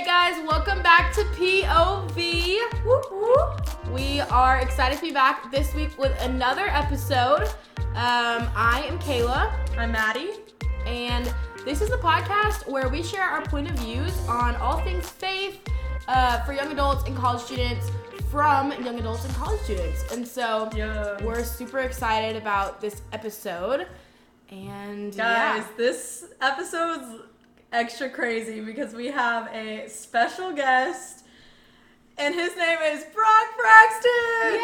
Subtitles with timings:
[0.00, 2.58] right, guys, welcome back to POV.
[2.84, 3.90] Whoop, whoop.
[3.92, 7.42] We are excited to be back this week with another episode.
[7.94, 10.30] Um, I am Kayla, I'm Maddie.
[10.86, 11.32] and
[11.64, 15.60] this is the podcast where we share our point of views on all things faith
[16.08, 17.90] uh, for young adults and college students
[18.30, 20.10] from young adults and college students.
[20.12, 21.22] And so Yeah.
[21.22, 23.86] we're super excited about this episode.
[24.50, 25.66] And Guys, yeah.
[25.76, 27.22] this episode's
[27.72, 31.24] extra crazy because we have a special guest,
[32.18, 34.60] and his name is Brock Braxton.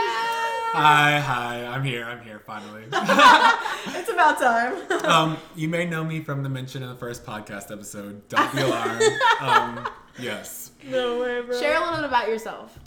[0.72, 2.84] Hi, hi, I'm here, I'm here finally.
[3.98, 5.04] It's about time.
[5.04, 8.28] um, you may know me from the mention in the first podcast episode.
[8.28, 9.02] Don't be alarmed.
[9.40, 10.72] Um, yes.
[10.84, 11.58] no way, bro.
[11.58, 12.78] Share a little bit about yourself.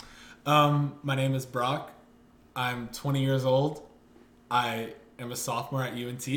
[0.45, 1.91] Um, my name is Brock.
[2.55, 3.87] I'm 20 years old.
[4.51, 6.27] I am a sophomore at UNT.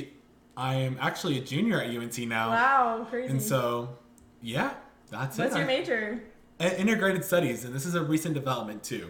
[0.57, 2.51] I am actually a junior at UNT now.
[2.51, 3.31] Wow, crazy.
[3.31, 3.97] And so,
[4.43, 4.75] yeah,
[5.11, 5.43] that's What's it.
[5.43, 6.23] What's your I- major?
[6.61, 9.09] Uh, integrated studies, and this is a recent development too.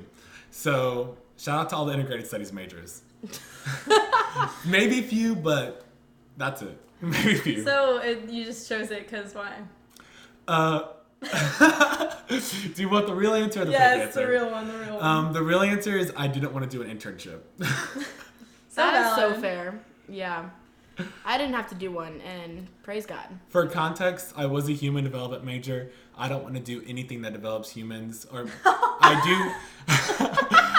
[0.51, 3.03] So shout out to all the integrated studies majors.
[4.67, 5.85] Maybe few, but
[6.37, 6.79] that's it.
[7.01, 7.65] Maybe few.
[7.65, 9.53] So it, you just chose it because why?
[10.49, 10.83] uh,
[12.29, 14.95] do you want the real answer or the fake Yes, the real one, the real
[14.95, 15.05] one.
[15.05, 17.41] Um, the real answer is I didn't want to do an internship.
[17.61, 17.67] so
[18.77, 19.79] That is so fair.
[20.09, 20.49] Yeah.
[21.25, 23.27] I didn't have to do one, and praise God.
[23.49, 25.91] For context, I was a human development major.
[26.17, 29.53] I don't want to do anything that develops humans, or I do.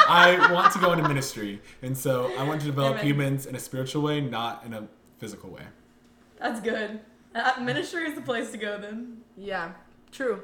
[0.05, 3.05] I want to go into ministry, and so I want to develop Amen.
[3.05, 5.63] humans in a spiritual way, not in a physical way.
[6.39, 6.99] That's good.
[7.33, 9.21] Uh, ministry is the place to go then.
[9.37, 9.71] Yeah.
[10.11, 10.43] True.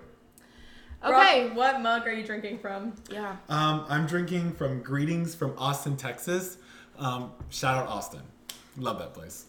[1.02, 1.50] Brock, Okay.
[1.52, 2.94] what mug are you drinking from?
[3.12, 3.36] Yeah.
[3.48, 6.58] Um, I'm drinking from Greetings from Austin, Texas.
[6.98, 8.22] Um, shout out Austin.
[8.78, 9.46] Love that place.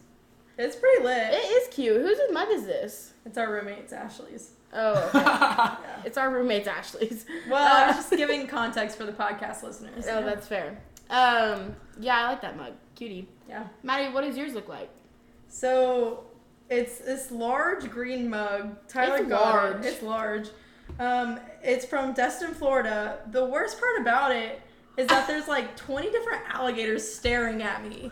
[0.61, 1.33] It's pretty lit.
[1.33, 2.01] It is cute.
[2.01, 3.13] Whose mug is this?
[3.25, 4.51] It's our roommate's Ashley's.
[4.73, 5.19] Oh, okay.
[5.25, 5.77] Yeah.
[6.05, 7.27] it's our roommate's Ashley's.
[7.49, 10.07] Well, I was just giving context for the podcast listeners.
[10.09, 10.79] Oh, that's fair.
[11.09, 12.73] Um, yeah, I like that mug.
[12.95, 13.27] Cutie.
[13.49, 13.67] yeah.
[13.83, 14.91] Maddie, what does yours look like?
[15.49, 16.25] So
[16.69, 18.77] it's this large green mug.
[18.89, 19.73] Tyler It's got it.
[19.73, 19.85] large.
[19.87, 20.49] It's large.
[20.99, 23.19] Um, it's from Destin, Florida.
[23.31, 24.61] The worst part about it
[24.97, 28.11] is that there's like 20 different alligators staring at me.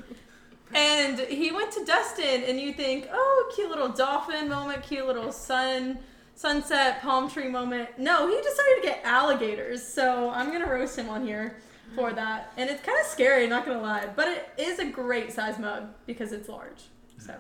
[0.75, 5.33] And he went to Destin, and you think, oh, cute little dolphin moment, cute little
[5.33, 5.99] sun,
[6.35, 7.99] sunset, palm tree moment.
[7.99, 9.83] No, he decided to get alligators.
[9.83, 11.57] So I'm gonna roast him on here
[11.95, 12.53] for that.
[12.57, 15.89] And it's kind of scary, not gonna lie, but it is a great size mug
[16.07, 16.85] because it's large.
[17.19, 17.35] So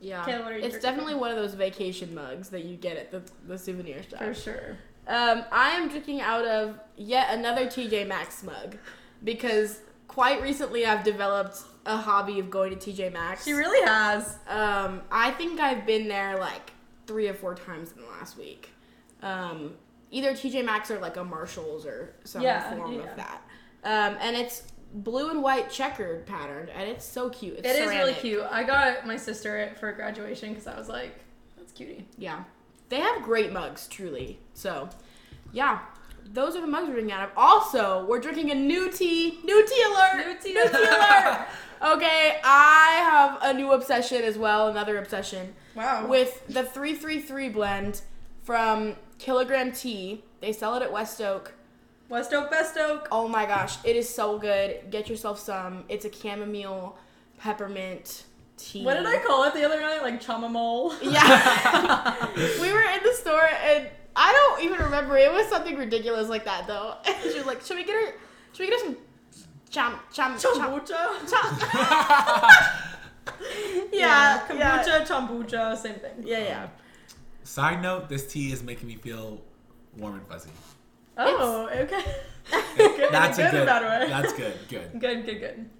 [0.00, 0.22] Yeah.
[0.22, 3.10] Okay, what are you it's definitely one of those vacation mugs that you get at
[3.10, 4.20] the, the souvenir shop.
[4.20, 4.78] for sure.
[5.06, 8.76] Um, I am drinking out of yet another TJ Maxx mug
[9.24, 13.44] because quite recently I've developed a hobby of going to TJ Maxx.
[13.44, 14.36] She really has.
[14.46, 16.70] Um, I think I've been there like
[17.06, 18.70] three or four times in the last week.
[19.22, 19.74] Um,
[20.10, 23.00] either TJ Maxx or like a Marshalls or some Yeah, form yeah.
[23.10, 23.42] of that.
[23.84, 27.58] Um, and it's blue and white checkered patterned, and it's so cute.
[27.58, 28.44] It's It is really cute.
[28.50, 31.18] I got my sister it for graduation because I was like,
[31.56, 32.06] that's cutie.
[32.18, 32.44] Yeah,
[32.90, 34.38] they have great mugs, truly.
[34.54, 34.88] So,
[35.52, 35.80] yeah,
[36.32, 37.30] those are the mugs we're drinking out of.
[37.36, 39.38] Also, we're drinking a new tea.
[39.44, 40.26] New tea alert.
[40.26, 41.46] New tea New tea alert.
[41.80, 44.68] Okay, I have a new obsession as well.
[44.68, 45.54] Another obsession.
[45.74, 46.08] Wow.
[46.08, 48.02] with the 333 blend
[48.42, 50.24] from Kilogram Tea.
[50.40, 51.54] They sell it at West Oak.
[52.08, 53.06] West Oak, Best Oak.
[53.12, 54.90] Oh my gosh, it is so good.
[54.90, 55.84] Get yourself some.
[55.88, 56.96] It's a chamomile
[57.38, 58.24] peppermint
[58.56, 58.84] tea.
[58.84, 60.02] What did I call it the other night?
[60.02, 60.94] Like chamomile.
[61.02, 62.26] Yeah.
[62.60, 65.16] we were in the store and I don't even remember.
[65.16, 66.94] It was something ridiculous like that though.
[67.06, 68.14] And she was like, "Should we get her?
[68.52, 68.96] Should we get her some
[69.70, 71.30] cham cham cham?" Kombucha.
[71.30, 71.58] cham?
[73.92, 76.12] yeah, Kombucha, yeah, kombucha, same thing.
[76.24, 76.68] yeah, yeah.
[77.44, 79.40] Side note: This tea is making me feel
[79.96, 80.50] warm and fuzzy.
[81.16, 82.02] Oh, okay.
[82.76, 83.66] good, That's good a good.
[83.66, 84.08] bad way?
[84.08, 84.54] That's good.
[84.68, 84.90] Good.
[85.00, 85.70] Good, good, good.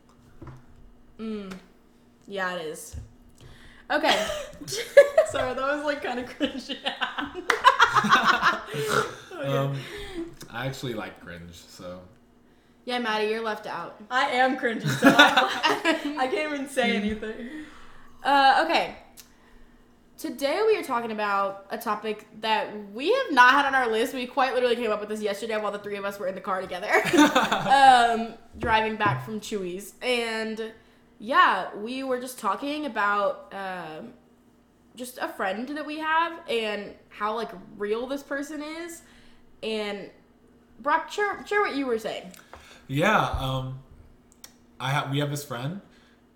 [1.19, 1.53] Mm.
[2.27, 2.97] Yeah, it is.
[3.91, 4.27] Okay.
[5.31, 6.77] Sorry, that was like kind of cringy.
[9.41, 9.79] Um,
[10.51, 12.01] I actually like cringe, so
[12.89, 14.01] Yeah, Maddie, you're left out.
[14.11, 17.35] I am cringy, so I, I can't even say anything.
[18.25, 18.97] Uh, okay.
[20.17, 24.15] Today we are talking about a topic that we have not had on our list.
[24.15, 26.35] We quite literally came up with this yesterday while the three of us were in
[26.35, 26.91] the car together,
[27.69, 30.73] um, driving back from Chuy's, and
[31.19, 34.15] yeah, we were just talking about um,
[34.97, 39.03] just a friend that we have and how like real this person is,
[39.63, 40.09] and
[40.81, 42.33] Brock, share, share what you were saying.
[42.89, 43.31] Yeah.
[43.39, 43.81] Um,
[44.81, 45.81] I have we have this friend.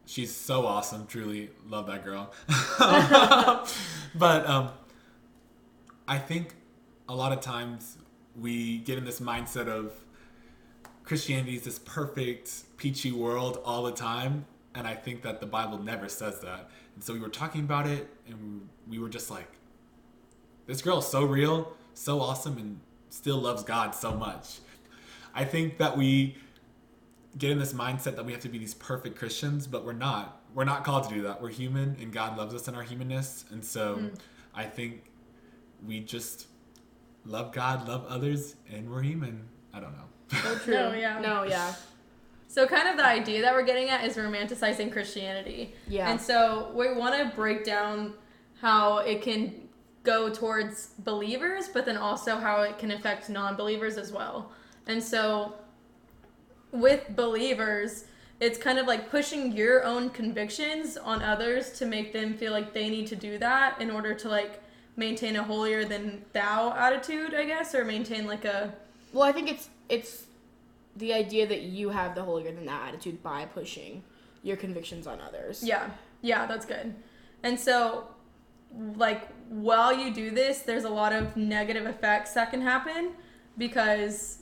[0.04, 1.06] She's so awesome.
[1.06, 2.32] Truly love that girl.
[4.14, 4.70] but um,
[6.06, 6.54] I think
[7.08, 7.96] a lot of times
[8.38, 9.92] we get in this mindset of
[11.04, 14.44] Christianity is this perfect, peachy world all the time.
[14.74, 16.70] And I think that the Bible never says that.
[16.94, 19.48] And so we were talking about it, and we were just like,
[20.66, 24.58] this girl is so real, so awesome, and still loves God so much.
[25.34, 26.36] I think that we
[27.38, 30.42] get in this mindset that we have to be these perfect Christians, but we're not.
[30.54, 31.40] We're not called to do that.
[31.40, 33.44] We're human, and God loves us in our humanness.
[33.50, 34.14] And so Mm.
[34.54, 35.04] I think
[35.86, 36.46] we just
[37.24, 39.48] love God, love others, and we're human.
[39.72, 40.38] I don't know.
[40.42, 40.74] So true.
[40.74, 41.20] No, yeah.
[41.20, 41.74] No, yeah.
[42.48, 45.74] So kind of the idea that we're getting at is romanticizing Christianity.
[45.88, 46.10] Yeah.
[46.10, 48.12] And so we want to break down
[48.60, 49.54] how it can
[50.02, 54.52] go towards believers, but then also how it can affect non-believers as well.
[54.86, 55.54] And so
[56.72, 58.04] with believers,
[58.40, 62.72] it's kind of like pushing your own convictions on others to make them feel like
[62.72, 64.60] they need to do that in order to like
[64.96, 68.74] maintain a holier than thou attitude, I guess, or maintain like a
[69.12, 70.24] Well, I think it's it's
[70.96, 74.02] the idea that you have the holier than that attitude by pushing
[74.42, 75.62] your convictions on others.
[75.62, 75.90] Yeah,
[76.20, 76.94] yeah, that's good.
[77.42, 78.08] And so,
[78.96, 83.12] like, while you do this, there's a lot of negative effects that can happen
[83.56, 84.38] because,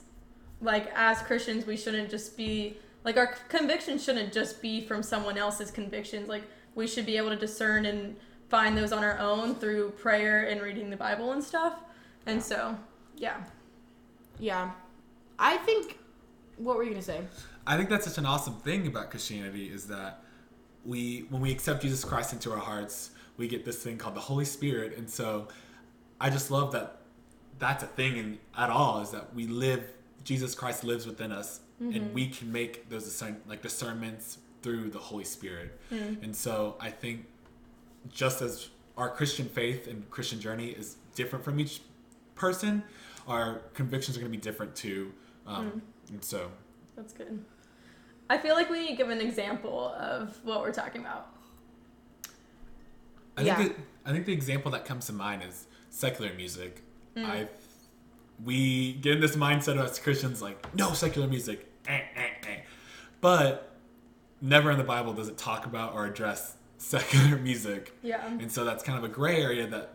[0.61, 5.37] like, as Christians, we shouldn't just be, like, our convictions shouldn't just be from someone
[5.37, 6.29] else's convictions.
[6.29, 6.43] Like,
[6.75, 8.15] we should be able to discern and
[8.49, 11.73] find those on our own through prayer and reading the Bible and stuff.
[12.25, 12.77] And so,
[13.17, 13.37] yeah.
[14.39, 14.71] Yeah.
[15.39, 15.97] I think.
[16.57, 17.21] What were you gonna say?
[17.65, 20.23] I think that's such an awesome thing about Christianity is that
[20.85, 24.21] we, when we accept Jesus Christ into our hearts, we get this thing called the
[24.21, 25.47] Holy Spirit, and so
[26.19, 26.97] I just love that
[27.57, 29.83] that's a thing in, at all is that we live.
[30.23, 34.99] Jesus Christ lives within us, and we can make those discern, like discernments through the
[34.99, 35.79] Holy Spirit.
[35.89, 37.25] And so I think
[38.11, 41.81] just as our Christian faith and Christian journey is different from each
[42.35, 42.83] person,
[43.27, 45.11] our convictions are going to be different too.
[45.47, 45.81] Um,
[46.11, 46.51] And so
[46.95, 47.43] That's good.
[48.29, 51.27] I feel like we need to give an example of what we're talking about.
[53.37, 53.55] I Yeah.
[53.57, 56.81] think the, I think the example that comes to mind is secular music.
[57.15, 57.25] Mm.
[57.25, 57.47] I
[58.43, 62.55] we get in this mindset as Christians like no secular music, eh, eh, eh.
[63.19, 63.75] but
[64.41, 68.25] never in the Bible does it talk about or address secular music, Yeah.
[68.27, 69.93] and so that's kind of a gray area that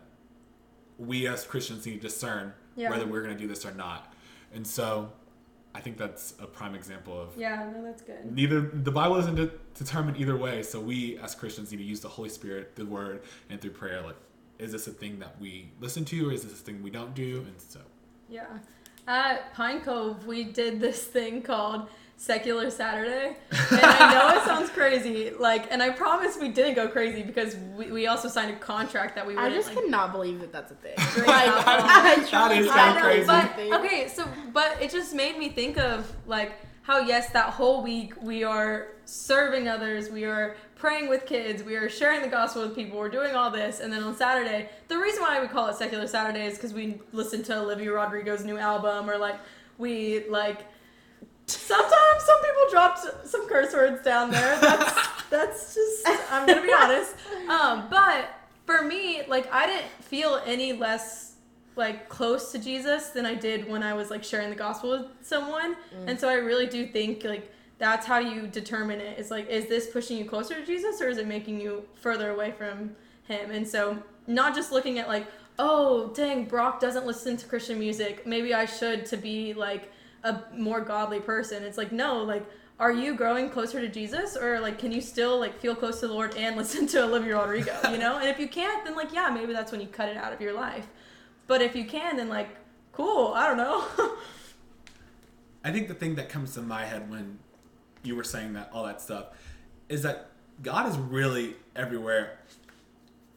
[0.97, 2.89] we as Christians need to discern Yeah.
[2.89, 4.13] whether we're going to do this or not.
[4.53, 5.11] And so
[5.75, 8.31] I think that's a prime example of Yeah, no, that's good.
[8.33, 10.63] neither the Bible isn't de- determined either way.
[10.63, 14.01] So we as Christians need to use the Holy Spirit, the Word, and through prayer.
[14.01, 14.15] Like,
[14.57, 17.13] is this a thing that we listen to, or is this a thing we don't
[17.13, 17.43] do?
[17.45, 17.81] And so,
[18.29, 18.45] Yeah.
[19.07, 21.87] At Pine Cove, we did this thing called
[22.17, 23.37] Secular Saturday.
[23.51, 27.55] And I know it sounds crazy, like, and I promise we didn't go crazy because
[27.77, 29.39] we, we also signed a contract that we were.
[29.41, 30.95] I just like, cannot believe that that's a thing.
[31.13, 31.73] Drink like, alcohol.
[31.89, 33.69] I That is cannot kinda crazy.
[33.69, 37.83] But okay, so but it just made me think of like how yes, that whole
[37.83, 42.61] week we are serving others, we are praying with kids, we are sharing the gospel
[42.63, 45.67] with people, we're doing all this, and then on Saturday, the reason why we call
[45.67, 49.39] it secular Saturday is because we listen to Olivia Rodrigo's new album, or like
[49.77, 50.65] we like.
[51.49, 54.59] Sometimes some people dropped some curse words down there.
[54.59, 57.15] That's that's just I'm gonna be honest.
[57.49, 58.27] Um, but
[58.65, 61.35] for me, like I didn't feel any less
[61.77, 65.05] like close to Jesus than I did when I was like sharing the gospel with
[65.21, 65.77] someone.
[66.05, 69.17] And so I really do think like that's how you determine it.
[69.17, 69.19] it.
[69.19, 72.31] Is like is this pushing you closer to Jesus or is it making you further
[72.31, 72.95] away from
[73.27, 73.51] him?
[73.51, 75.27] And so not just looking at like,
[75.59, 78.25] oh, dang, Brock doesn't listen to Christian music.
[78.25, 79.91] Maybe I should to be like
[80.23, 81.63] a more godly person.
[81.63, 82.45] It's like no, like
[82.79, 86.07] are you growing closer to Jesus or like can you still like feel close to
[86.07, 88.17] the Lord and listen to Olivia Rodrigo, you know?
[88.17, 90.41] And if you can't, then like yeah, maybe that's when you cut it out of
[90.41, 90.87] your life.
[91.45, 92.49] But if you can, then like
[92.91, 93.85] cool, I don't know.
[95.63, 97.39] I think the thing that comes to my head when
[98.03, 99.27] you were saying that all that stuff
[99.89, 100.29] is that
[100.63, 102.39] God is really everywhere,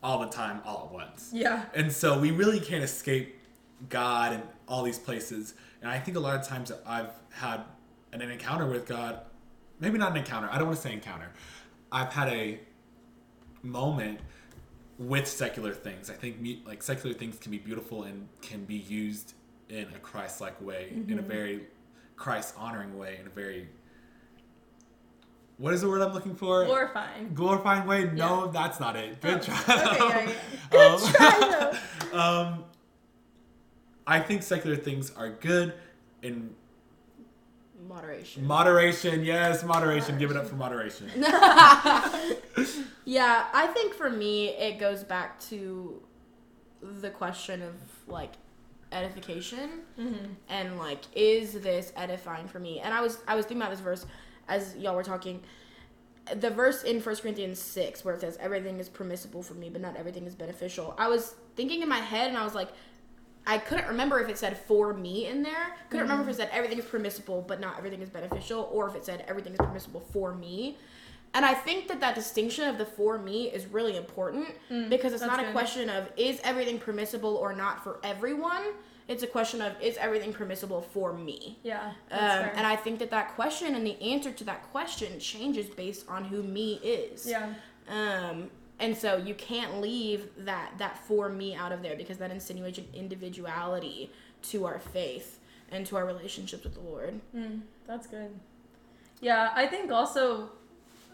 [0.03, 1.31] all the time, all at once.
[1.33, 1.67] yeah.
[1.75, 3.39] And so we really can't escape
[3.89, 5.55] God and all these places.
[5.83, 7.61] And I think a lot of times I've had
[8.13, 9.21] an, an encounter with God,
[9.79, 11.31] maybe not an encounter, I don't want to say encounter.
[11.93, 12.61] I've had a
[13.63, 14.21] moment
[14.99, 16.11] with secular things.
[16.11, 19.35] I think me, like secular things can be beautiful and can be used
[19.69, 21.29] in a Christ-like way, in a mm-hmm.
[21.29, 21.61] very
[22.17, 23.69] Christ-honoring way, in a very
[25.61, 26.65] what is the word I'm looking for?
[26.65, 27.35] Glorifying.
[27.35, 28.05] glorifying way?
[28.05, 29.21] No, that's not it.
[29.21, 29.99] Good Oh, try.
[30.01, 30.35] okay,
[30.73, 31.77] yeah, Um, Try
[32.13, 32.19] though.
[32.19, 32.65] um,
[34.07, 35.75] I think secular things are good
[36.23, 36.55] in
[37.87, 38.47] Moderation.
[38.47, 39.23] moderation.
[39.25, 40.17] Yes, moderation.
[40.19, 41.11] Give it up for moderation.
[43.05, 46.01] Yeah, I think for me it goes back to
[46.81, 47.75] the question of
[48.07, 48.35] like
[48.93, 49.81] edification
[50.49, 53.81] and like is this edifying for me and i was i was thinking about this
[53.81, 54.05] verse
[54.49, 55.41] as y'all were talking
[56.37, 59.81] the verse in 1 corinthians 6 where it says everything is permissible for me but
[59.81, 60.95] not everything is beneficial.
[60.99, 62.69] I was thinking in my head and i was like
[63.47, 65.77] i couldn't remember if it said for me in there.
[65.89, 66.51] Couldn't remember if it mm-hmm.
[66.51, 69.59] said everything is permissible but not everything is beneficial or if it said everything is
[69.59, 70.79] permissible for me.
[71.35, 75.13] And i think that that distinction of the for me is really important mm, because
[75.13, 75.53] it's not a good.
[75.53, 78.65] question of is everything permissible or not for everyone
[79.11, 81.93] it's a question of is everything permissible for me Yeah.
[82.13, 86.03] um, and I think that that question and the answer to that question changes based
[86.09, 87.27] on who me is.
[87.27, 87.53] yeah.
[87.89, 92.31] Um, and so you can't leave that that for me out of there because that
[92.31, 94.11] insinuates an individuality
[94.51, 95.39] to our faith
[95.73, 97.21] and to our relationships with the Lord.
[97.37, 98.31] Mm, that's good.
[99.21, 100.51] Yeah, I think also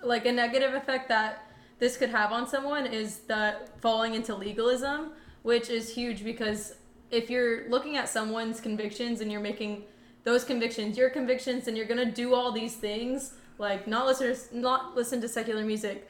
[0.02, 5.12] like a negative effect that this could have on someone is that falling into legalism,
[5.42, 6.74] which is huge because
[7.10, 9.84] if you're looking at someone's convictions and you're making
[10.24, 14.58] those convictions your convictions and you're gonna do all these things like not listen to,
[14.58, 16.08] not listen to secular music,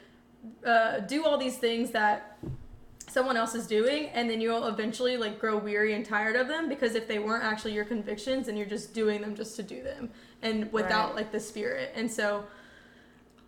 [0.65, 2.37] uh, do all these things that
[3.09, 6.67] someone else is doing and then you'll eventually like grow weary and tired of them
[6.67, 9.81] because if they weren't actually your convictions and you're just doing them just to do
[9.81, 10.09] them
[10.41, 11.15] and without Right.
[11.17, 12.43] like the spirit and so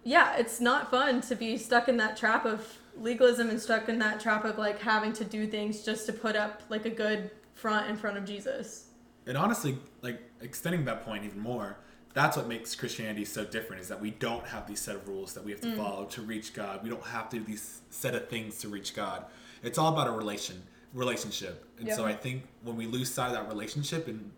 [0.06, 4.00] yeah it's not fun to be stuck in that trap of legalism and stuck in
[4.00, 7.30] that trap of like having to do things just to put up like a good
[7.60, 8.86] front in front of jesus
[9.26, 11.78] And honestly, like extending that point even more,
[12.14, 15.34] that's what makes Christianity so different is that we don't have these set of rules
[15.34, 15.78] that we have to mm.
[15.78, 16.82] follow to reach God.
[16.84, 19.26] We don't have to do these set of things to reach God.
[19.62, 20.64] It's all about a relation
[20.94, 21.66] relationship.
[21.80, 24.32] And so I think when we lose sight of that relationship and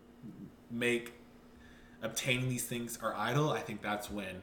[0.70, 1.13] make
[2.01, 4.42] obtaining these things our idol, I think that's when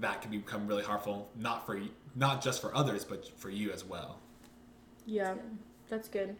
[0.00, 1.78] that can become really harmful, not for
[2.14, 4.20] not just for others, but for you as well.
[5.04, 5.34] Yeah,
[5.90, 6.36] that's good.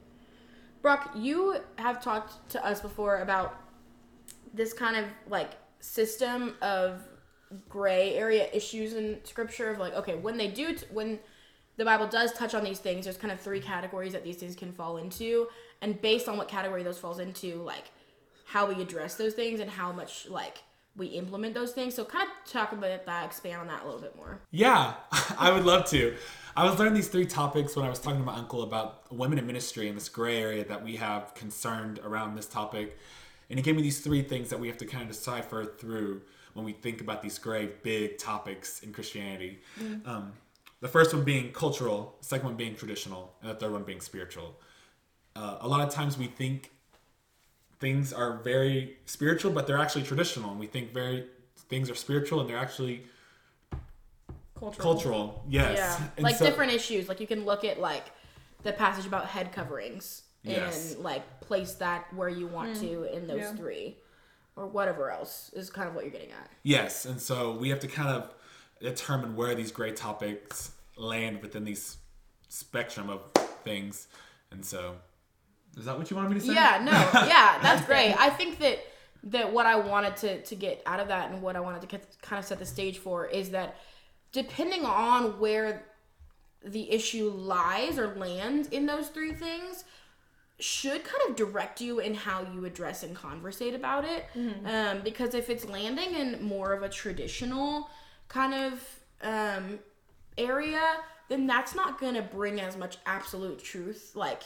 [0.84, 3.58] Brock, you have talked to us before about
[4.52, 7.00] this kind of like system of
[7.70, 11.18] gray area issues in scripture of like okay when they do t- when
[11.76, 14.54] the bible does touch on these things there's kind of three categories that these things
[14.54, 15.48] can fall into.
[15.80, 17.90] And based on what category those falls into like
[18.44, 20.58] how we address those things and how much like
[20.96, 24.00] we implement those things so kind of talk about that expand on that a little
[24.00, 24.94] bit more Yeah,
[25.38, 26.14] I would love to.
[26.56, 29.38] I was learning these three topics when I was talking to my uncle about women
[29.38, 32.96] in ministry and this gray area that we have concerned around this topic.
[33.50, 36.22] And he gave me these three things that we have to kind of decipher through
[36.52, 39.58] when we think about these gray, big topics in Christianity.
[40.06, 40.32] Um,
[40.80, 44.00] the first one being cultural, the second one being traditional, and the third one being
[44.00, 44.54] spiritual.
[45.34, 46.70] Uh, a lot of times we think
[47.84, 50.50] things are very spiritual, but they're actually traditional.
[50.50, 51.26] And we think very
[51.68, 53.02] things are spiritual and they're actually
[54.58, 57.08] cultural cultural yes Yeah, And like so- different issues.
[57.10, 58.04] Like you can look at like
[58.62, 60.94] the passage about head coverings Yes.
[60.94, 62.80] and like place that where you want mm.
[62.80, 63.54] to in those Yeah.
[63.56, 63.96] three,
[64.56, 66.48] or whatever else is kind of what you're getting at.
[66.62, 68.30] yes and so we have to kind of
[68.80, 71.96] determine where these gray topics land within these
[72.48, 73.20] spectrum of
[73.64, 74.06] things
[74.52, 74.96] and so
[75.76, 76.54] is that what you wanted me to say?
[76.54, 76.92] Yeah, no,
[77.26, 78.14] yeah, that's great.
[78.18, 78.78] I think that
[79.24, 81.98] that what I wanted to to get out of that and what I wanted to
[82.22, 83.76] kind of set the stage for is that
[84.32, 85.84] depending on where
[86.64, 89.84] the issue lies or lands in those three things
[90.60, 94.24] should kind of direct you in how you address and conversate about it.
[94.66, 97.90] Um, because if it's landing in more of a traditional
[98.28, 99.78] kind of um,
[100.38, 100.96] area
[101.28, 104.42] then that's not gonna bring as much absolute truth like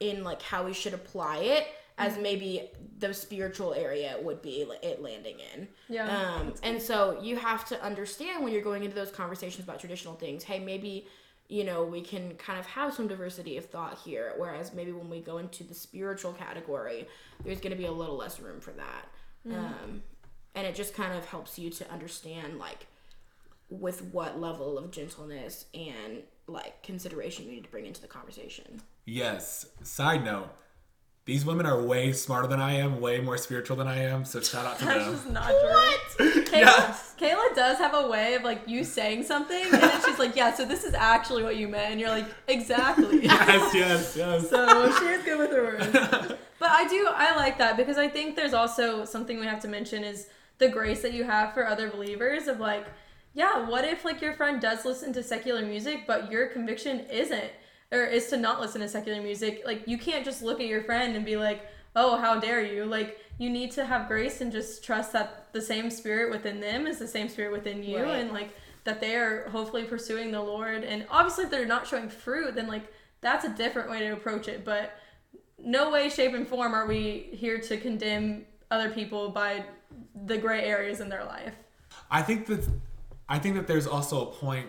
[0.00, 1.66] in like how we should apply it
[1.98, 5.66] as maybe the spiritual area would be it landing in.
[5.88, 9.80] Yeah, um, and so you have to understand when you're going into those conversations about
[9.80, 11.06] traditional things hey maybe
[11.48, 15.08] you know we can kind of have some diversity of thought here whereas maybe when
[15.08, 17.06] we go into the spiritual category
[17.44, 19.08] there's going to be a little less room for that.
[19.54, 20.02] Um,
[20.56, 22.86] and it just kind of helps you to understand like
[23.70, 28.80] with what level of gentleness and like consideration you need to bring into the conversation
[29.06, 30.48] yes side note
[31.24, 34.40] these women are way smarter than i am way more spiritual than i am so
[34.40, 37.14] shout out to that's them just not true Kayla, Yes.
[37.20, 40.54] Kayla does have a way of like you saying something and then she's like, Yeah,
[40.54, 43.22] so this is actually what you meant and you're like, Exactly.
[43.24, 46.32] yes yes yes so she is good with her words.
[46.58, 49.68] But I do I like that because I think there's also something we have to
[49.68, 52.86] mention is the grace that you have for other believers of like,
[53.34, 57.50] yeah, what if like your friend does listen to secular music but your conviction isn't
[57.92, 59.62] or is to not listen to secular music?
[59.64, 62.84] Like you can't just look at your friend and be like, "Oh, how dare you?"
[62.84, 66.86] Like you need to have grace and just trust that the same spirit within them
[66.86, 68.16] is the same spirit within you Right.
[68.16, 68.50] and like
[68.84, 70.84] that they are hopefully pursuing the Lord.
[70.84, 74.48] And obviously if they're not showing fruit, then like that's a different way to approach
[74.48, 74.98] it, but
[75.58, 79.64] no way, shape, and form are we here to condemn other people by
[80.26, 81.54] the gray areas in their life.
[82.10, 82.68] I think that
[83.28, 84.66] I think that there's also a point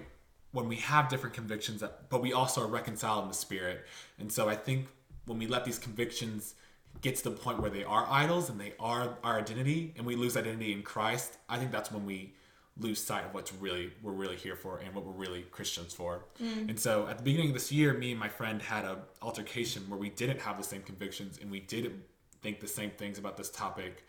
[0.52, 3.86] when we have different convictions, but we also are reconciled in the spirit.
[4.20, 4.88] And so I think
[5.26, 6.56] when we let these convictions
[7.02, 10.16] get to the point where they are idols and they are our identity, and we
[10.16, 12.34] lose identity in Christ, I think that's when we
[12.80, 16.26] lose sight of what's really we're really here for and what we're really Christians for.
[16.42, 16.70] Mm.
[16.70, 19.84] And so at the beginning of this year, me and my friend had a altercation
[19.90, 22.04] where we didn't have the same convictions and we didn't
[22.42, 24.06] think the same things about this topic.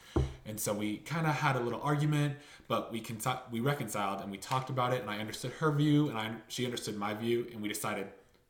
[0.48, 2.36] And so we kind of had a little argument,
[2.68, 6.08] but we con- we reconciled and we talked about it and I understood her view
[6.08, 8.06] and I she understood my view and we decided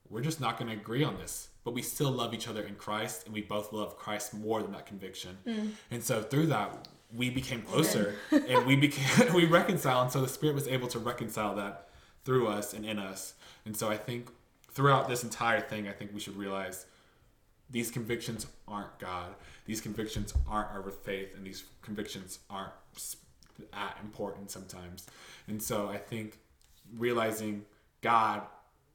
[0.08, 1.48] we're just not going to agree on this.
[1.64, 4.72] But we still love each other in Christ and we both love Christ more than
[4.72, 5.36] that conviction.
[5.46, 5.70] Mm.
[5.90, 10.28] And so through that we became closer and we became we reconciled and so the
[10.28, 11.88] spirit was able to reconcile that
[12.24, 13.34] through us and in us.
[13.66, 14.30] And so I think
[14.70, 16.86] throughout this entire thing I think we should realize
[17.70, 19.34] these convictions aren't God.
[19.66, 23.16] These convictions aren't our faith, and these convictions aren't s-
[23.72, 25.06] that important sometimes.
[25.48, 26.38] And so I think
[26.96, 27.64] realizing
[28.00, 28.42] God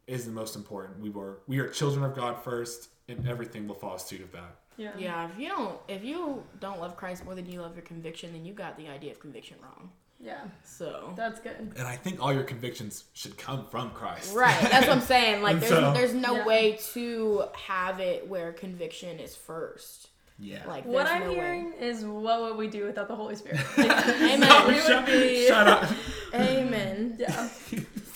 [0.08, 1.00] is the most important.
[1.00, 4.56] We were we are children of God first, and everything will fall suit of that.
[4.78, 4.92] Yeah.
[4.98, 8.34] Yeah, if you don't if you don't love Christ more than you love your conviction,
[8.34, 9.92] then you got the idea of conviction wrong.
[10.24, 10.40] Yeah.
[10.64, 11.58] So That's good.
[11.76, 14.34] And I think all your convictions should come from Christ.
[14.34, 15.42] Right, that's what I'm saying.
[15.44, 16.46] Like there's so- there's no Yeah.
[16.46, 20.08] way to have it where conviction is first.
[20.40, 20.66] yeah.
[20.66, 21.36] Like What there's I'm no way.
[21.36, 23.60] hearing is what would we do without the Holy Spirit?
[23.78, 24.68] Amen.
[24.68, 25.90] we would shut, be- shut up.
[26.34, 27.16] Amen.
[27.20, 27.50] yeah.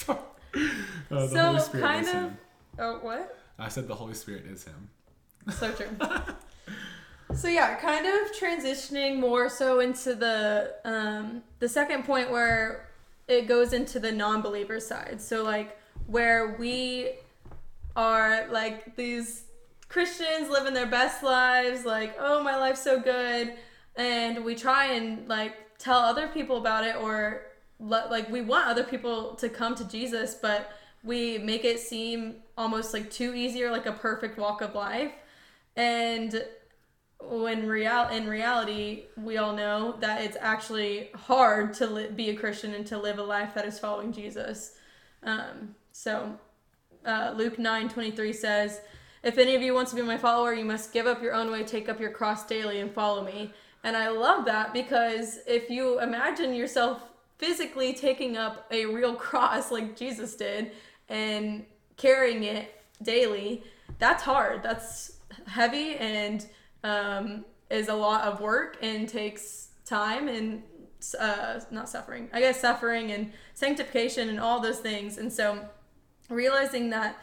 [0.07, 0.15] Uh,
[1.09, 2.37] the So, Holy Spirit kind is of- him.
[2.79, 3.37] Oh, what?
[3.59, 4.89] I said the Holy Spirit is him.
[5.51, 5.87] So true.
[7.37, 12.89] So yeah, kind of transitioning more so into the um, the second point where
[13.27, 15.21] it goes into the non-believer side.
[15.21, 15.77] So like
[16.07, 17.11] where we
[17.95, 19.43] are like these
[19.87, 23.53] Christians living their best lives, like oh my life's so good,
[23.95, 27.43] and we try and like tell other people about it or
[27.79, 30.71] like we want other people to come to Jesus, but
[31.03, 35.11] we make it seem almost like too easy or like a perfect walk of life.
[35.75, 36.43] And
[37.21, 42.35] when real in reality, we all know that it's actually hard to li- be a
[42.35, 44.73] Christian and to live a life that is following Jesus.
[45.23, 46.37] Um, so
[47.05, 48.81] uh, Luke nine twenty three says,
[49.23, 51.51] "If any of you wants to be my follower, you must give up your own
[51.51, 53.53] way, take up your cross daily, and follow me."
[53.83, 57.01] And I love that because if you imagine yourself
[57.37, 60.71] physically taking up a real cross like Jesus did
[61.09, 63.63] and carrying it daily,
[63.99, 64.61] that's hard.
[64.61, 66.45] That's heavy and
[66.83, 70.63] um, is a lot of work and takes time and
[71.19, 72.29] uh, not suffering.
[72.33, 75.17] I guess suffering and sanctification and all those things.
[75.17, 75.67] And so
[76.29, 77.17] realizing that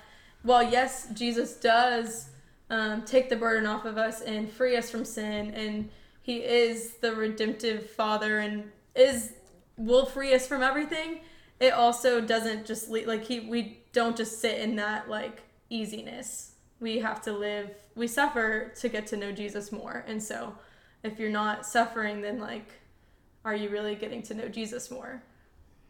[0.44, 2.28] well, yes, Jesus does
[2.68, 5.88] um, take the burden off of us and free us from sin, and
[6.20, 9.32] He is the redemptive Father and is
[9.76, 11.20] will free us from everything.
[11.60, 16.52] It also doesn't just like He we don't just sit in that like easiness.
[16.80, 17.70] We have to live.
[17.94, 20.54] We suffer to get to know Jesus more, and so
[21.02, 22.72] if you're not suffering, then like,
[23.44, 25.22] are you really getting to know Jesus more?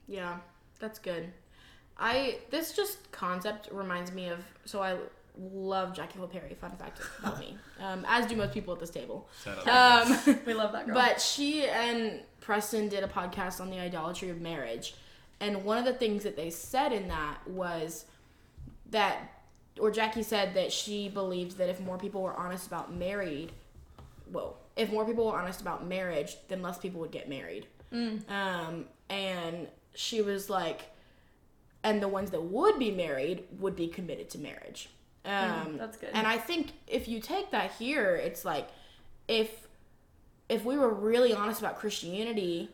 [0.07, 0.39] Yeah,
[0.81, 1.33] that's good.
[1.99, 4.97] I this just concept reminds me of so I
[5.39, 6.55] love Jackie Hill Perry.
[6.61, 9.29] Fun fact about me, um, as do most people at this table.
[9.67, 10.95] Um, We love that girl.
[10.95, 14.95] but she and Preston did a podcast on the idolatry of marriage,
[15.41, 18.05] and one of the things that they said in that was
[18.91, 19.34] that,
[19.81, 23.53] or Jackie said that she believed that if more people were honest about married,
[24.31, 27.67] whoa, if more people were honest about marriage, then less people would get married.
[28.29, 30.83] Um, and she was like,
[31.83, 34.89] and the ones that would be married would be committed to marriage.
[35.25, 36.11] Um, that's good.
[36.13, 38.69] And I think if you take that here, it's like
[39.29, 39.67] if
[40.49, 42.69] if we were really honest about Christianity,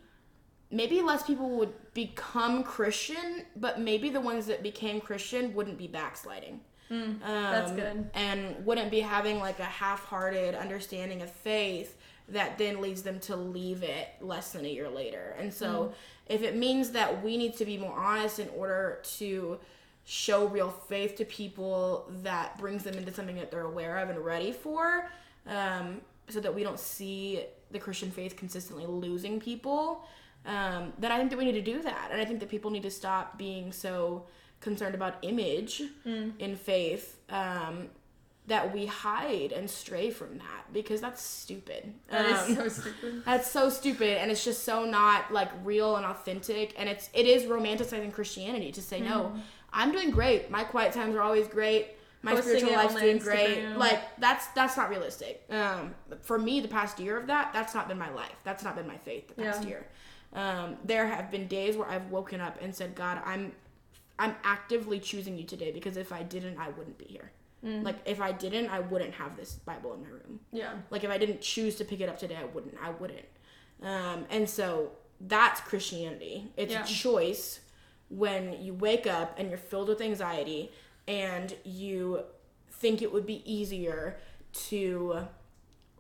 [0.71, 5.87] maybe less people would become Christian, but maybe the ones that became Christian wouldn't be
[5.87, 6.61] backsliding.
[6.91, 8.11] Um, that's good.
[8.15, 11.97] And wouldn't be having like a half-hearted understanding of faith
[12.29, 15.35] that then leads them to leave it less than a year later.
[15.39, 15.93] And so,
[16.27, 19.59] if it means that we need to be more honest in order to
[20.05, 24.19] show real faith to people that brings them into something that they're aware of and
[24.21, 25.11] ready for,
[25.47, 30.05] um, so that we don't see the Christian faith consistently losing people,
[30.47, 32.09] um, then I think that we need to do that.
[32.11, 34.25] And I think that people need to stop being so
[34.61, 37.89] concerned about image in faith um,
[38.47, 41.95] that we hide and stray from that because that's stupid.
[42.09, 43.23] That is Um, so stupid.
[43.25, 47.27] that's so stupid and it's just so not like real and authentic and it's it
[47.27, 49.33] is romanticizing Christianity to say no,
[49.73, 50.51] I'm doing great.
[50.51, 51.97] My quiet times are always great.
[52.23, 53.77] my Posting spiritual life's doing great.
[53.77, 55.43] Like that's that's not realistic.
[55.49, 58.37] Um, for me, the past year of that, that's not been my life.
[58.45, 59.69] That's not been my faith the past Yeah.
[59.69, 59.87] year.
[60.33, 63.53] Um, there have been days where I've woken up and said, God, I'm
[64.21, 67.33] I'm actively choosing you today because if I didn't, I wouldn't be here.
[67.65, 67.83] Mm.
[67.83, 70.41] Like if I didn't, I wouldn't have this Bible in my room.
[70.53, 70.75] Yeah.
[70.91, 72.75] Like if I didn't choose to pick it up today, I wouldn't.
[72.83, 73.27] I wouldn't.
[73.83, 76.53] Um, and so that's Christianity.
[76.57, 76.85] It's Yeah.
[76.85, 77.61] a choice
[78.11, 80.71] when you wake up and you're filled with anxiety
[81.09, 82.25] and you
[82.73, 84.19] think it would be easier
[84.53, 85.27] to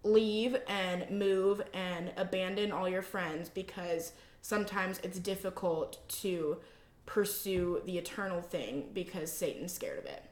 [0.02, 6.59] leave and move and abandon all your friends because sometimes it's difficult to
[7.11, 10.23] pursue the eternal thing because Satan's scared of it.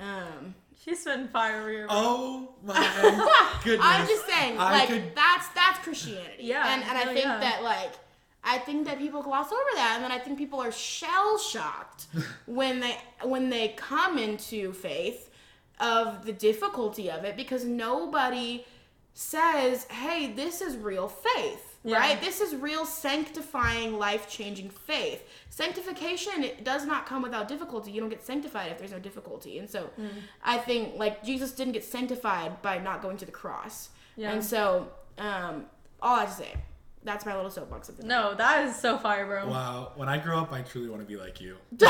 [0.00, 1.84] Um, She's been fiery.
[1.90, 3.86] Oh my goodness.
[3.86, 6.44] I'm just saying, I like could- that's that's Christianity.
[6.44, 7.38] Yeah, and and I think yeah.
[7.38, 7.92] that like
[8.42, 12.06] I think that people gloss over that, and then I think people are shell shocked
[12.46, 15.30] when they when they come into faith
[15.80, 18.64] of the difficulty of it because nobody
[19.12, 21.98] says, "Hey, this is real faith." Yeah.
[21.98, 22.20] Right?
[22.20, 25.22] This is real sanctifying, life changing faith.
[25.48, 27.90] Sanctification it does not come without difficulty.
[27.90, 29.58] You don't get sanctified if there's no difficulty.
[29.58, 30.08] And so Mm.
[30.44, 33.90] I think like Jesus didn't get sanctified by not going to the cross.
[34.16, 34.32] Yeah.
[34.32, 34.88] And so,
[35.18, 35.66] um,
[36.02, 36.54] all I have to say,
[37.02, 38.08] that's my little soapbox of the night.
[38.14, 39.48] No, that is so fire, bro.
[39.48, 39.92] Wow.
[39.96, 41.56] When I grow up, I truly want to be like you.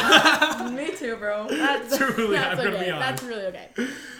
[0.70, 1.48] Me too, bro.
[1.50, 2.84] That's, Truly, I'm gonna okay.
[2.84, 3.68] be That's really okay.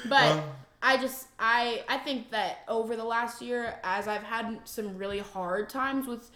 [0.08, 0.42] But Um,
[0.82, 5.18] I just I I think that over the last year, as I've had some really
[5.18, 6.30] hard times with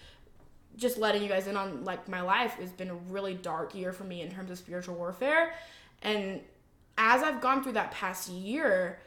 [0.77, 3.93] just letting you guys in on like my life it's been a really dark year
[3.93, 5.55] for me in terms of spiritual warfare.
[6.03, 6.41] And
[6.97, 8.99] as i've gone through that past year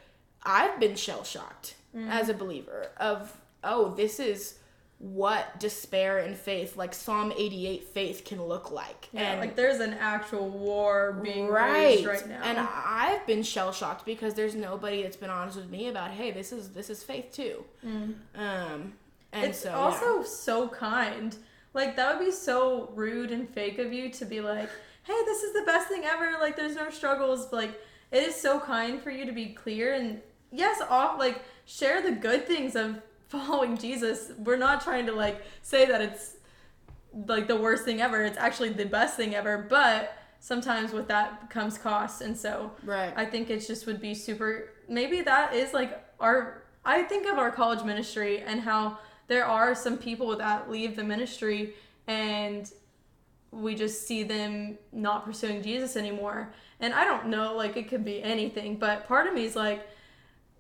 [0.44, 2.10] i've been shell shocked mm.
[2.10, 4.60] as a believer of oh this is
[5.00, 9.80] what despair and faith like psalm 88 faith can look like Yeah, and like there's
[9.80, 12.42] an actual war being right waged right now.
[12.44, 16.32] and i've been shell shocked because there's nobody that's been honest with me about hey
[16.32, 17.64] this is this is faith too
[18.36, 18.94] um
[19.34, 20.26] and it's so also yeah.
[20.26, 21.36] so kind.
[21.74, 24.70] Like that would be so rude and fake of you to be like,
[25.04, 27.46] "Hey, this is the best thing ever." Like there's no struggles.
[27.48, 27.82] But, like
[28.12, 32.12] it is so kind for you to be clear and yes, off like share the
[32.12, 34.32] good things of following Jesus.
[34.38, 36.36] We're not trying to like say that it's
[37.28, 38.24] like the worst thing ever.
[38.24, 42.22] It's actually the best thing ever, but sometimes with that comes cost.
[42.22, 44.70] And so right I think it just would be super.
[44.88, 46.64] Maybe that is like our.
[46.86, 51.04] I think of our college ministry and how there are some people that leave the
[51.04, 51.74] ministry
[52.08, 52.72] and
[53.52, 56.54] we just see them not pursuing Jesus anymore.
[56.80, 59.88] And I don't know, like it could be anything, but part of me is like,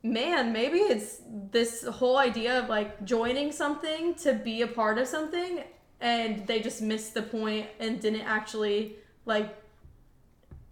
[0.03, 5.07] man, maybe it's this whole idea of like joining something to be a part of
[5.07, 5.63] something
[5.99, 9.55] and they just missed the point and didn't actually like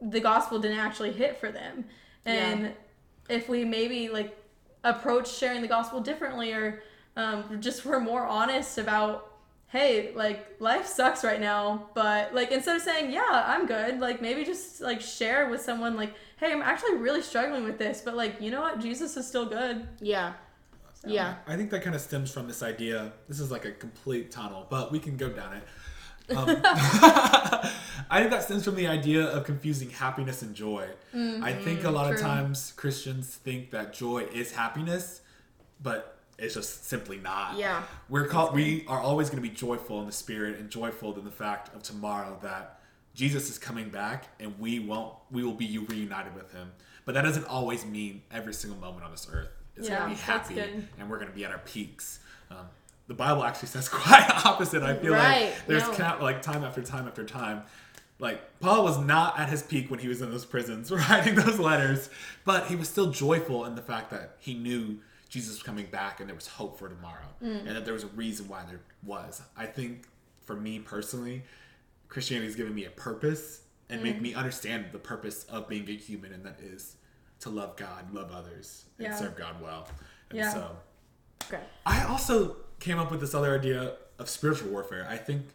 [0.01, 1.85] the gospel didn't actually hit for them.
[2.25, 2.73] And
[3.29, 4.37] if we maybe like
[4.83, 6.83] approach sharing the gospel differently or
[7.17, 9.31] um, just were more honest about
[9.67, 14.21] hey like life sucks right now but like instead of saying yeah i'm good like
[14.21, 18.15] maybe just like share with someone like hey i'm actually really struggling with this but
[18.15, 20.33] like you know what jesus is still good yeah
[21.01, 23.11] So- yeah I think that kind of stems from this idea.
[23.27, 25.63] This is like a complete tunnel, but we can go down it.
[26.35, 26.47] Um,
[28.09, 30.87] I think that stems from the idea of confusing happiness and joy.
[31.13, 32.25] I think a lot of Mm-hmm.
[32.25, 35.21] times Christians think that joy is happiness,
[35.83, 37.57] but it's just simply not.
[37.57, 37.83] Yeah.
[38.09, 38.53] We're called.
[38.55, 41.73] We are always going to be joyful in the spirit and joyful in the fact
[41.75, 42.79] of tomorrow that
[43.15, 45.13] Jesus is coming back and we won't.
[45.31, 46.71] We will be reunited with Him.
[47.05, 50.15] But that doesn't always mean every single moment on this earth is Yeah, going to
[50.15, 50.59] be happy
[50.99, 52.19] and we're going to be at our peaks.
[52.51, 52.67] Um,
[53.07, 54.83] the Bible actually says quite opposite.
[54.83, 55.93] I feel Right, like there's no.
[55.93, 57.63] count, like time after time after time.
[58.17, 61.59] Like Paul was not at his peak when he was in those prisons writing those
[61.59, 62.09] letters,
[62.45, 64.97] but he was still joyful in the fact that he knew
[65.29, 67.67] Jesus was coming back and there was hope for tomorrow Mm.
[67.67, 69.41] and that there was a reason why there was.
[69.57, 70.07] I think
[70.45, 71.43] for me personally,
[72.15, 74.03] Christianity has given me a purpose and Mm.
[74.03, 76.95] make me understand the purpose of being a human, and that is
[77.41, 79.15] to love God, love others, and Yeah.
[79.17, 79.89] serve God well.
[80.29, 80.53] And Yeah.
[80.53, 80.77] so
[81.43, 85.05] okay I also came up with this other idea of spiritual warfare.
[85.09, 85.49] I think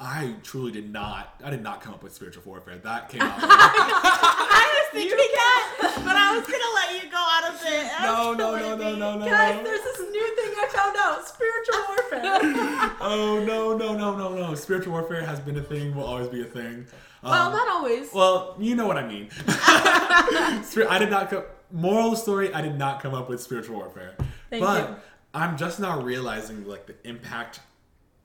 [0.00, 1.40] I truly did not.
[1.44, 2.76] I did not come up with spiritual warfare.
[2.78, 3.38] That came out.
[3.40, 7.86] I was thinking that, but I was gonna let you go out of it.
[8.02, 9.62] no, no, no, no, no, no, guys no.
[9.62, 11.71] there's this new thing i found out spiritual
[12.12, 14.54] warfare Oh no, no, no, no, no.
[14.54, 15.94] Spiritual warfare has been a thing.
[15.94, 16.86] Will always be a thing.
[17.22, 18.12] Um, Well, not always.
[18.12, 19.28] Well, you know what I mean.
[19.46, 21.44] I did not come.
[21.70, 24.14] Moral story: I did not come up with spiritual warfare.
[24.50, 24.96] Thank but you.
[25.34, 27.60] I'm just now realizing like the impact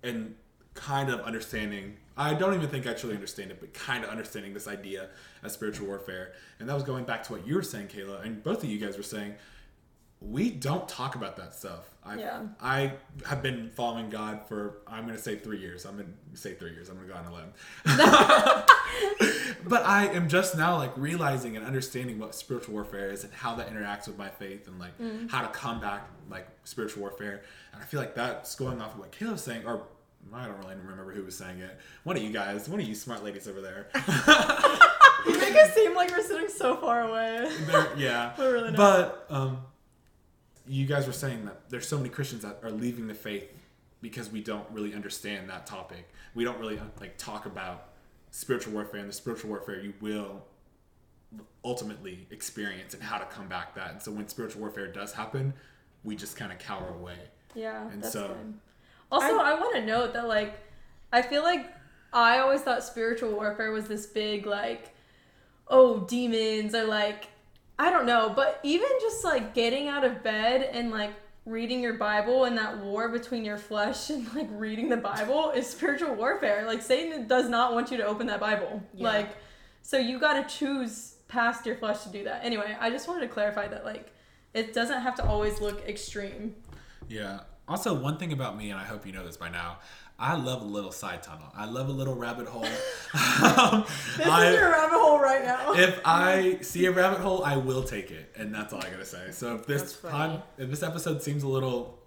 [0.03, 0.35] and
[0.73, 1.97] kind of understanding.
[2.19, 5.09] I don't even think I truly understand it, but kind of understanding this idea
[5.43, 6.33] of spiritual warfare.
[6.59, 8.79] And that was going back to what you were saying, Kayla, and both of you
[8.79, 9.35] guys were saying.
[10.19, 11.89] We don't talk about that stuff.
[12.03, 12.41] I Yeah.
[12.61, 12.93] I
[13.25, 15.85] have been following God for I'm gonna say three years.
[15.85, 16.89] I'm gonna say three years.
[16.89, 17.53] I'm gonna go on a limb.
[19.67, 23.55] but I am just now like realizing and understanding what spiritual warfare is and how
[23.55, 24.93] that interacts with my faith and like
[25.29, 27.43] how to combat like spiritual warfare.
[27.73, 29.83] And I feel like that's going off of what Kayla's saying, or
[30.33, 31.77] I don't really remember who was saying it.
[32.03, 33.87] One of you guys, one of you smart ladies over there.
[35.25, 37.51] You make it seem like we're sitting so far away.
[37.97, 38.33] Yeah.
[38.37, 38.77] We're really not.
[38.77, 39.57] But um,
[40.67, 43.51] you guys were saying that there's so many Christians that are leaving the faith
[44.01, 46.09] because we don't really understand that topic.
[46.35, 47.89] We don't really uh, like talk about
[48.31, 50.43] spiritual warfare and the spiritual warfare you will
[51.63, 53.91] ultimately experience and how to combat that.
[53.91, 55.53] And so when spiritual warfare does happen,
[56.03, 57.17] we just kind of cower away.
[57.55, 58.53] Yeah, And that's so- good.
[59.09, 60.59] Also, I, want to note that like
[61.13, 61.65] I feel like
[62.11, 64.93] I always thought spiritual warfare was this big like
[65.69, 67.29] oh demons are like
[67.79, 71.13] I don't know, but even just like getting out of bed and like
[71.45, 75.67] reading your Bible and that war between your flesh and like reading the Bible is
[75.67, 76.65] spiritual warfare.
[76.65, 78.81] Like Satan does not want you to open that Bible.
[78.93, 79.07] Yeah.
[79.07, 79.29] Like
[79.81, 82.43] so you got to choose past your flesh to do that.
[82.43, 84.11] Anyway, I just wanted to clarify that like
[84.53, 86.55] it doesn't have to always look extreme.
[87.07, 87.41] Yeah.
[87.67, 89.79] Also, one thing about me, and I hope you know this by now,
[90.19, 91.47] I love a little side tunnel.
[91.55, 92.65] I love a little rabbit hole.
[93.13, 93.85] Um,
[94.17, 95.73] This I- is your rabbit hole right now.
[95.73, 99.05] if I see a rabbit hole, I will take it, and that's all I gotta
[99.05, 99.31] say.
[99.31, 101.99] So if this pod, if this episode seems a little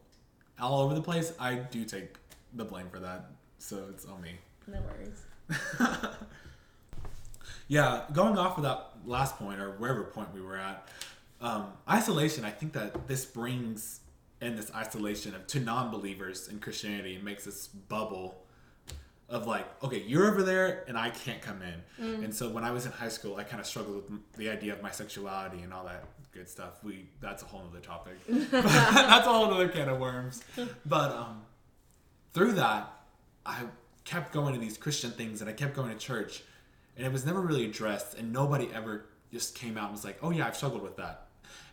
[0.61, 2.15] all over the place, I do take
[2.55, 3.31] the blame for that.
[3.59, 4.33] So it's on me.
[4.67, 6.07] no worries.
[7.69, 10.89] Yeah, going off of that last point or wherever point we were at,
[11.41, 12.45] um, isolation.
[12.45, 14.01] I think that this brings
[14.41, 18.43] in this isolation of to non-believers in Christianity and makes this bubble
[19.29, 22.25] of like, okay, you're over there and I can't come in.
[22.25, 24.73] And so when I was in high school, I kind of struggled with the idea
[24.73, 26.83] of my sexuality and all that good stuff.
[26.83, 28.15] We that's a whole other topic.
[28.51, 30.43] that's a whole other can of worms.
[30.87, 31.43] But um,
[32.33, 32.91] through that,
[33.45, 33.57] I
[34.05, 36.43] kept going to these Christian things and I kept going to church,
[36.97, 40.19] and it was never really addressed, and nobody ever just came out and was like,
[40.23, 41.27] "Oh yeah, I've struggled with that."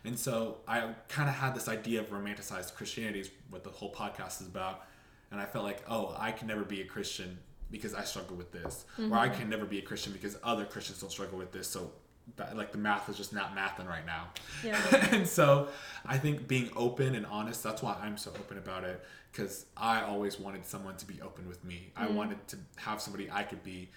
[0.04, 3.92] And so I kind of had this idea of romanticized Christianity, is what the whole
[3.92, 4.86] podcast is about,
[5.30, 7.38] and I felt like, "Oh, I can never be a Christian
[7.70, 9.40] because I struggle with this, or I mm-hmm.
[9.40, 11.92] can never be a Christian because other Christians don't struggle with this." So.
[12.36, 14.26] That, like the math is just not mathing right now.
[14.62, 14.78] Yeah.
[15.12, 15.68] and so
[16.04, 19.02] I think being open and honest, that's why I'm so open about it.
[19.32, 21.90] Because I always wanted someone to be open with me.
[21.96, 22.16] I mm-hmm.
[22.16, 23.88] wanted to have somebody I could be.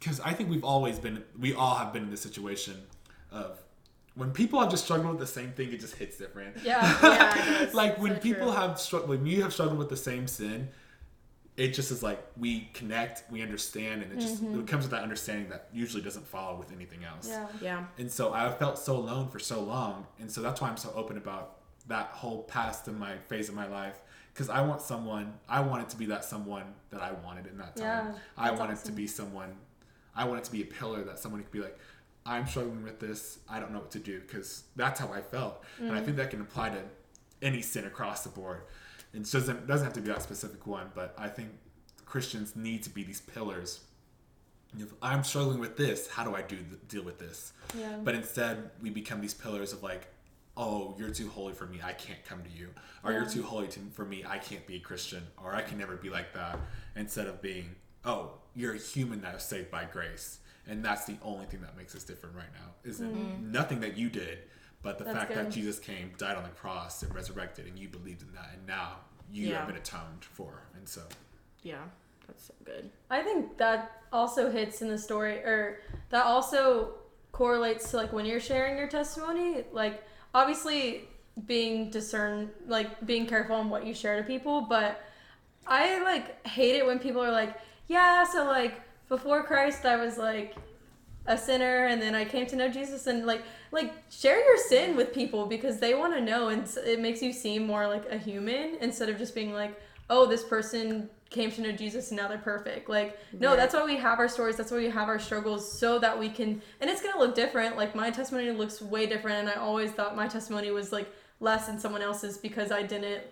[0.00, 2.74] Because I think we've always been, we all have been in this situation
[3.30, 3.60] of
[4.14, 6.56] when people have just struggled with the same thing, it just hits different.
[6.64, 6.80] Yeah.
[7.02, 7.74] Yeah, it does.
[7.82, 8.56] like when So people true.
[8.56, 10.68] have struggled, when you have struggled with the same sin,
[11.56, 14.60] it just is like we connect, we understand, and it just mm-hmm.
[14.60, 17.28] it comes with that understanding that usually doesn't follow with anything else.
[17.28, 17.46] Yeah.
[17.60, 17.84] Yeah.
[17.98, 20.06] And so I felt so alone for so long.
[20.18, 21.56] And so that's why I'm so open about
[21.88, 24.00] that whole past in my phase of my life.
[24.32, 27.76] Because I want someone, I wanted to be that someone that I wanted in that
[27.76, 27.84] time.
[28.06, 29.56] Yeah, I that's wanted to be someone,
[30.14, 31.78] I wanted to be a pillar that someone could be like,
[32.26, 33.38] I'm struggling with this.
[33.48, 34.20] I don't know what to do.
[34.20, 35.64] Because that's how I felt.
[35.78, 35.96] And Mm.
[35.98, 36.82] I think that can apply to
[37.42, 38.62] any sin across the board.
[39.12, 40.90] It doesn't, doesn't have to be that specific one.
[40.94, 41.50] But I think
[42.04, 43.80] Christians need to be these pillars.
[44.78, 47.52] If I'm struggling with this, how do I do deal with this?
[47.76, 47.96] Yeah.
[48.04, 50.06] But instead, we become these pillars of like,
[50.56, 51.80] oh, you're too holy for me.
[51.82, 52.68] I can't come to you.
[53.02, 54.24] Or you're too holy to, for me.
[54.28, 55.22] I can't be a Christian.
[55.42, 56.58] Or I can never be like that.
[56.94, 60.38] Instead of being, oh, you're a human that is saved by grace.
[60.70, 62.70] And that's the only thing that makes us different right now.
[62.90, 63.08] Is it
[63.40, 64.38] nothing that you did,
[64.82, 65.12] but the Mm-hmm.
[65.14, 65.50] That's fact that.
[65.50, 68.50] Jesus came, died on the cross, and resurrected, and you believed in that.
[68.54, 68.96] And now
[69.32, 69.58] you Yeah.
[69.58, 70.62] have been atoned for.
[70.76, 71.02] And so,
[71.62, 71.82] Yeah.
[72.26, 72.88] That's so good.
[73.10, 75.80] I think that also hits in the story, or
[76.10, 76.94] that also
[77.32, 79.64] correlates to like when you're sharing your testimony.
[79.72, 81.08] Like, obviously,
[81.46, 84.60] being discern, like being careful on what you share to people.
[84.62, 85.00] But
[85.66, 87.56] I like hate it when people are like,
[87.88, 88.80] "Yeah, so like
[89.10, 90.54] before Christ, I was like
[91.26, 94.96] a sinner, and then I came to know Jesus." And like, like share your sin
[94.96, 98.16] with people because they want to know, and it makes you seem more like a
[98.16, 102.26] human instead of just being like, "Oh, this person." came to know Jesus and now
[102.26, 102.88] they're perfect.
[102.88, 103.56] Like, no, Right.
[103.56, 104.56] that's why we have our stories.
[104.56, 107.36] That's why we have our struggles so that we can, and it's going to look
[107.36, 107.76] different.
[107.76, 109.38] Like, my testimony looks way different.
[109.38, 111.06] And I always thought my testimony was like
[111.38, 113.22] less than someone else's because I didn't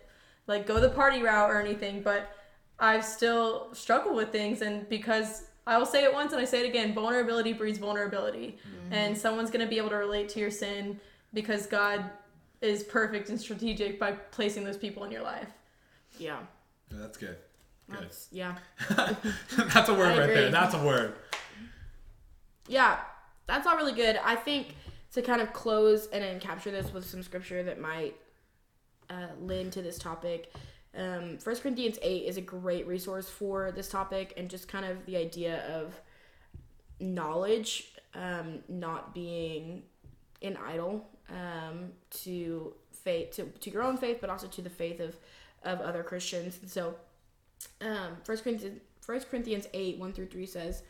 [0.46, 2.00] like go the party route or anything.
[2.00, 2.30] But
[2.78, 4.62] I've still struggled with things.
[4.62, 8.58] And because I will say it once and I say it again vulnerability breeds vulnerability.
[8.90, 10.98] And someone's going to be able to relate to your sin
[11.34, 12.10] because God
[12.62, 15.50] is perfect and strategic by placing those people in your life.
[16.18, 16.38] Yeah.
[16.90, 17.36] yeah, that's good.
[17.90, 18.00] Good.
[18.00, 18.56] That's, yeah.
[19.74, 20.50] That's a word I right there.
[20.50, 21.14] That's a word.
[22.66, 22.98] Yeah,
[23.46, 24.20] that's all really good.
[24.22, 24.74] I think
[25.14, 28.14] to kind of close and then capture this with some scripture that might
[29.08, 30.52] uh, lend to this topic.
[30.96, 35.04] Um, 1 Corinthians 8 is a great resource for this topic and just kind of
[35.06, 36.00] the idea of
[37.00, 39.82] knowledge um, not being
[40.42, 44.98] an idol um, to faith to, to your own faith but also to the faith
[45.00, 45.16] of,
[45.62, 46.58] of other Christians.
[46.62, 46.94] And so
[47.80, 50.82] um, 1 Corinthians, 1 Corinthians 8 1 through 3 says,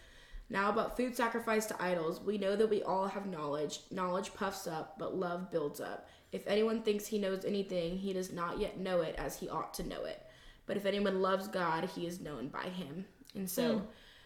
[0.51, 3.81] now, about food sacrificed to idols, we know that we all have knowledge.
[3.91, 6.09] Knowledge puffs up, but love builds up.
[6.33, 9.73] If anyone thinks he knows anything, he does not yet know it as he ought
[9.75, 10.23] to know it.
[10.67, 13.07] But if anyone loves God, he is known by him.
[13.35, 13.83] And so,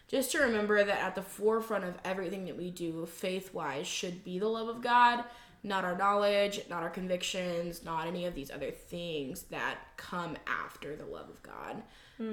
[0.07, 4.23] just to remember that at the forefront of everything that we do, faith wise, should
[4.23, 5.23] be the love of God,
[5.63, 10.95] not our knowledge, not our convictions, not any of these other things that come after
[10.97, 11.81] the love of God.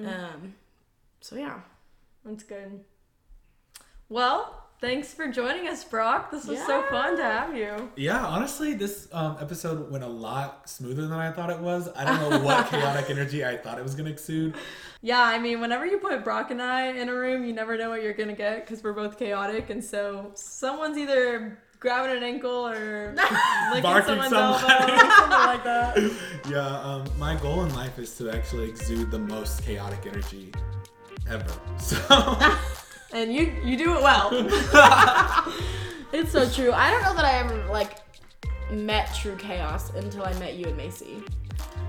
[0.09, 0.55] Um,
[1.21, 1.61] so, yeah.
[2.25, 2.85] That's good.
[4.09, 6.31] Well, thanks for joining us, Brock.
[6.31, 7.91] This was so fun to have you.
[7.97, 11.89] Yeah, honestly, this um, episode went a lot smoother than I thought it was.
[11.95, 14.55] I don't know what chaotic energy I thought it was gonna exude.
[15.03, 17.91] Yeah, I mean, whenever you put Brock and I in a room, you never know
[17.91, 22.69] what you're gonna get because we're both chaotic, and so someone's either grabbing an ankle
[22.69, 23.15] or
[23.71, 24.93] licking Barking someone's somebody.
[24.93, 26.13] elbow, something like that.
[26.51, 30.53] Yeah, um, my goal in life is to actually exude the most chaotic energy
[31.29, 31.53] ever.
[31.79, 31.97] So
[33.13, 34.31] And you you do it well.
[36.13, 36.73] It's so true.
[36.73, 37.99] I don't know that I ever like
[38.73, 41.23] met true chaos until I met you and Macy.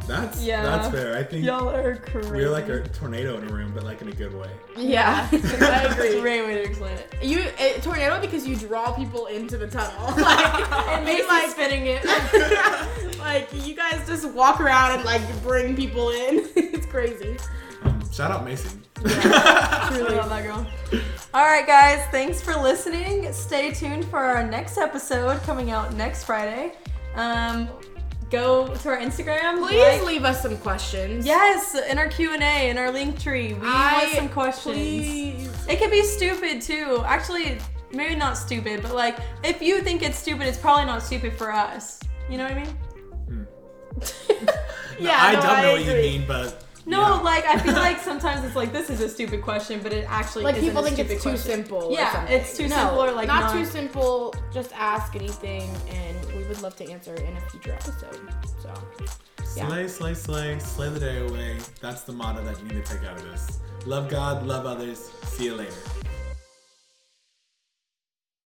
[0.07, 0.61] that's Yeah.
[0.61, 1.17] that's fair.
[1.17, 2.29] I think Y'all are crazy.
[2.29, 4.47] we're like a tornado in a room, but like in a good way.
[4.77, 6.21] Yeah, I That's a agree.
[6.21, 7.15] great way to explain it.
[7.23, 10.15] You a tornado because you draw people into the tunnel.
[10.21, 13.17] Like And they Macy's like spinning it.
[13.17, 16.47] like you guys just walk around and like bring people in.
[16.55, 17.37] it's crazy.
[17.83, 18.45] Um, shout out
[19.03, 19.19] Macy.
[19.21, 20.67] Truly love that girl.
[21.33, 22.05] All right, guys.
[22.11, 23.31] Thanks for listening.
[23.33, 26.73] Stay tuned for our next episode coming out next Friday.
[27.15, 27.69] Um,
[28.29, 29.59] go to our Instagram.
[29.59, 31.25] Please like- leave us some questions.
[31.25, 34.75] Yes, in our Q and A, in our Linktree, we I- want some questions.
[34.75, 35.49] Please.
[35.69, 37.01] It could be stupid too.
[37.05, 37.57] Actually,
[37.93, 41.51] maybe not stupid, but like if you think it's stupid, it's probably not stupid for
[41.51, 41.99] us.
[42.29, 43.47] You know what I mean?
[44.99, 47.21] Yeah, I no, don't I know what you mean, but No, yeah.
[47.21, 50.43] like I feel like sometimes it's like this is a stupid question, but it actually
[50.43, 51.51] Like isn't people a think stupid it's too question.
[51.51, 51.91] simple.
[51.91, 52.35] Yeah, something.
[52.37, 54.33] it's too No, simple or, like, not, not- too simple.
[54.53, 58.19] Just ask anything, and we would love to answer in a future episode.
[58.61, 58.73] So
[59.55, 59.67] yeah.
[59.67, 61.57] Slay, slay, slay, slay the day away.
[61.81, 63.59] That's the motto that you need to take out of this.
[63.85, 65.11] Love God, love others.
[65.25, 65.73] See you later.